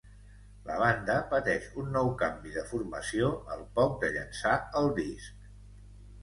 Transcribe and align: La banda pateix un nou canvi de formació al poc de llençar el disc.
La 0.67 0.77
banda 0.83 1.17
pateix 1.33 1.67
un 1.81 1.91
nou 1.97 2.09
canvi 2.21 2.53
de 2.55 2.63
formació 2.71 3.29
al 3.57 3.61
poc 3.77 3.95
de 4.05 4.11
llençar 4.17 4.57
el 4.83 4.91
disc. 5.03 5.47